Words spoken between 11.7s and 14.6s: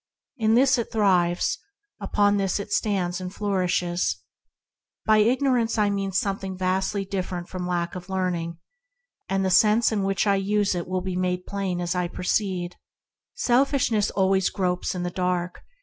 E.K. 3] 32 ENTERING THE KINGDOM Selfishness